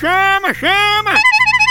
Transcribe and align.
Chama, 0.00 0.54
chama! 0.54 1.19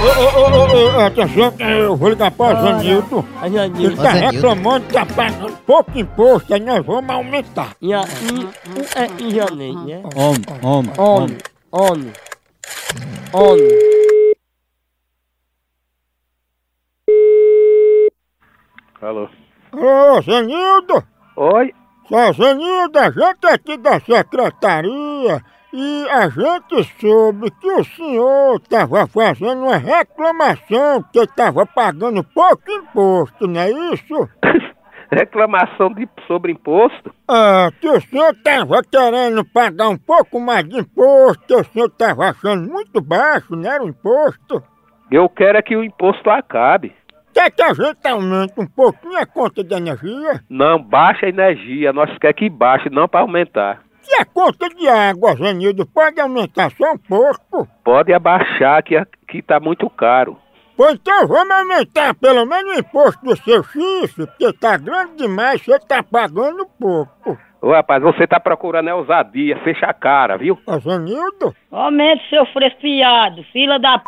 Ô, 0.00 0.02
ô, 0.02 0.08
ô, 0.40 0.96
ô, 0.96 0.96
ô, 0.96 1.00
atenção, 1.04 1.52
eu 1.58 1.94
vou 1.94 2.08
ligar 2.08 2.30
para 2.30 2.58
o 2.58 2.62
Zanilton. 2.62 3.22
Ele 3.78 3.96
tá 3.96 4.12
reclamando 4.12 4.86
que 4.86 4.94
tá 4.94 5.04
pagando 5.04 5.56
pouco 5.66 5.98
imposto, 5.98 6.54
aí 6.54 6.60
nós 6.60 6.84
vamos 6.86 7.10
aumentar. 7.10 7.76
Ja, 7.82 8.00
i, 8.00 8.44
u, 8.44 8.48
e, 9.22 9.28
i, 9.28 9.34
janej, 9.34 9.76
nie? 9.76 10.02
Om, 10.16 10.36
om, 10.62 10.84
On, 10.96 11.26
on, 11.70 12.12
on. 13.34 13.58
Alô? 19.02 19.28
Ô, 19.72 20.22
Zanildo! 20.22 21.04
Oi? 21.36 21.74
Só, 22.08 22.32
Zanildo, 22.32 22.98
a 22.98 23.10
gente 23.10 23.46
é 23.46 23.52
aqui 23.52 23.76
da 23.76 24.00
secretaria 24.00 25.44
e 25.72 26.08
a 26.10 26.28
gente 26.28 26.84
soube 27.00 27.50
que 27.52 27.70
o 27.70 27.84
senhor 27.84 28.56
estava 28.56 29.06
fazendo 29.06 29.62
uma 29.62 29.76
reclamação 29.76 31.02
que 31.12 31.20
estava 31.20 31.64
pagando 31.64 32.24
pouco 32.24 32.70
imposto, 32.70 33.46
não 33.46 33.60
é 33.60 33.70
isso? 33.70 34.28
Reclamação 35.12 35.92
de, 35.92 36.08
sobre 36.26 36.52
imposto? 36.52 37.12
Ah, 37.28 37.68
que 37.80 37.88
o 37.88 38.00
senhor 38.00 38.32
estava 38.32 38.80
querendo 38.82 39.44
pagar 39.44 39.88
um 39.88 39.98
pouco 39.98 40.38
mais 40.38 40.68
de 40.68 40.78
imposto, 40.78 41.46
que 41.46 41.54
o 41.54 41.64
senhor 41.64 41.86
estava 41.86 42.30
achando 42.30 42.70
muito 42.70 43.00
baixo, 43.00 43.56
não 43.56 43.70
era 43.70 43.82
o 43.82 43.88
imposto? 43.88 44.62
Eu 45.10 45.28
quero 45.28 45.58
é 45.58 45.62
que 45.62 45.76
o 45.76 45.82
imposto 45.82 46.30
acabe. 46.30 46.94
Quer 47.32 47.50
que 47.50 47.62
a 47.62 47.72
gente 47.72 48.06
aumente 48.06 48.54
um 48.58 48.66
pouquinho 48.66 49.18
a 49.18 49.26
conta 49.26 49.64
de 49.64 49.74
energia? 49.74 50.40
Não 50.48 50.80
baixa 50.80 51.26
a 51.26 51.28
energia, 51.28 51.92
nós 51.92 52.16
quer 52.18 52.32
que 52.32 52.48
baixe, 52.48 52.88
não 52.90 53.08
para 53.08 53.20
aumentar. 53.20 53.82
E 54.08 54.20
a 54.20 54.24
conta 54.24 54.68
de 54.68 54.88
água, 54.88 55.34
Zanildo, 55.36 55.86
pode 55.86 56.20
aumentar 56.20 56.70
só 56.72 56.92
um 56.92 56.98
pouco? 56.98 57.68
Pode 57.84 58.12
abaixar 58.12 58.82
que 58.82 58.96
aqui 58.96 59.42
tá 59.42 59.60
muito 59.60 59.88
caro. 59.90 60.36
Pois 60.76 60.94
então 60.94 61.28
vamos 61.28 61.50
aumentar 61.50 62.14
pelo 62.14 62.46
menos 62.46 62.74
o 62.74 62.78
imposto 62.78 63.22
do 63.24 63.36
seu 63.36 63.62
chifre, 63.62 64.26
porque 64.26 64.52
tá 64.54 64.78
grande 64.78 65.16
demais, 65.16 65.62
você 65.62 65.78
tá 65.78 66.02
pagando 66.02 66.66
pouco. 66.78 67.38
Ô 67.60 67.72
rapaz, 67.72 68.02
você 68.02 68.26
tá 68.26 68.40
procurando 68.40 68.88
é 68.88 68.94
ousadia, 68.94 69.58
fecha 69.62 69.84
a 69.84 69.92
cara, 69.92 70.38
viu? 70.38 70.58
Ô 70.66 70.78
Zanildo, 70.78 71.54
Aumente 71.70 72.26
seu 72.30 72.46
fresfiado, 72.46 73.44
fila 73.52 73.78
da 73.78 73.98
p. 73.98 74.04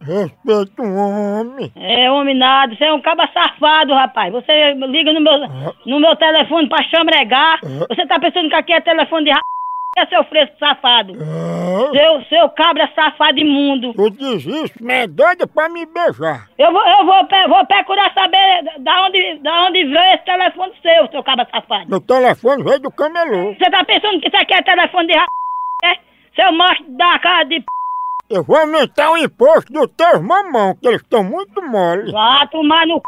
respeita 0.00 0.82
o 0.82 0.94
homem. 0.96 1.72
É 1.76 2.10
homem 2.10 2.34
nada, 2.36 2.74
você 2.74 2.84
é 2.84 2.92
um 2.92 3.00
caba 3.00 3.28
safado, 3.32 3.92
rapaz. 3.94 4.32
Você 4.32 4.74
liga 4.74 5.12
no 5.12 5.20
meu, 5.20 5.38
no 5.86 6.00
meu 6.00 6.16
telefone 6.16 6.68
pra 6.68 6.82
chambregar. 6.84 7.58
Você 7.62 8.06
tá 8.06 8.18
pensando 8.18 8.48
que 8.48 8.54
aqui 8.54 8.72
é 8.72 8.80
telefone 8.80 9.24
de 9.24 9.30
ra... 9.30 9.40
é 9.96 10.06
seu 10.06 10.22
fresco 10.24 10.56
safado. 10.58 11.14
Ah, 11.20 11.90
Seu, 11.92 12.22
seu 12.24 12.48
cabra 12.50 12.88
safado 12.94 13.38
imundo. 13.38 13.92
tu 13.94 14.10
diz 14.10 14.44
isso, 14.46 14.74
mas 14.80 15.04
é 15.04 15.06
doido 15.06 15.46
pra 15.48 15.68
me 15.68 15.84
beijar. 15.86 16.48
Eu 16.58 16.72
vou, 16.72 16.82
eu 16.86 17.04
vou, 17.04 17.26
vou 17.48 17.66
procurar 17.66 18.12
saber 18.14 18.64
da 18.80 19.06
onde, 19.06 19.38
da 19.40 19.64
onde 19.66 19.84
veio 19.84 20.14
esse 20.14 20.24
telefone 20.24 20.72
seu, 20.82 21.08
seu 21.10 21.22
cabra 21.22 21.46
safado. 21.50 21.88
Meu 21.88 22.00
telefone 22.00 22.62
veio 22.62 22.80
do 22.80 22.90
camelô. 22.90 23.54
Você 23.54 23.70
tá 23.70 23.84
pensando 23.84 24.20
que 24.20 24.28
isso 24.28 24.36
aqui 24.36 24.54
é 24.54 24.62
telefone 24.62 25.08
de 25.08 25.14
ra... 25.18 25.26
é? 25.84 25.98
Seu 26.36 26.52
macho 26.52 26.84
da 26.88 27.18
cara 27.18 27.44
de 27.44 27.60
p... 27.60 27.66
Eu 28.30 28.44
vou 28.44 28.58
aumentar 28.58 29.10
o 29.10 29.16
imposto 29.16 29.72
dos 29.72 29.88
teus 29.96 30.20
mamão, 30.20 30.74
que 30.74 30.86
eles 30.86 31.00
estão 31.00 31.24
muito 31.24 31.62
mole. 31.62 32.12
Vá 32.12 32.46
tomar 32.52 32.86
no 32.86 32.96
c... 32.96 33.02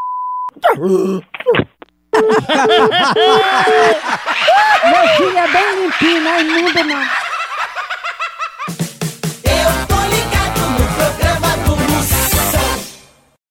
Meu 4.90 5.08
filho 5.16 5.38
é 5.38 5.48
bem 5.48 5.82
limpinho, 5.82 6.22
não 6.22 6.30
é 6.32 6.40
imundo 6.40 6.84
não. 6.84 7.29